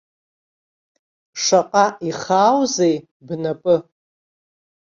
[1.43, 3.75] Шаҟа ихааузеи бнапы!